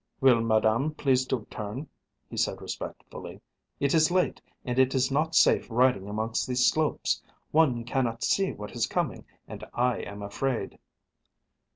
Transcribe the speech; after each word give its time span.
"Will 0.19 0.41
Madame 0.41 0.95
please 0.95 1.27
to 1.27 1.45
turn?" 1.51 1.87
he 2.27 2.35
said 2.35 2.59
respectfully. 2.59 3.39
"It 3.79 3.93
is 3.93 4.09
late, 4.09 4.41
and 4.65 4.79
it 4.79 4.95
is 4.95 5.11
not 5.11 5.35
safe 5.35 5.69
riding 5.69 6.09
amongst 6.09 6.47
these 6.47 6.65
slopes. 6.65 7.21
One 7.51 7.83
cannot 7.83 8.23
see 8.23 8.51
what 8.51 8.71
is 8.71 8.87
coming 8.87 9.25
and 9.47 9.63
I 9.75 9.97
am 9.99 10.23
afraid." 10.23 10.79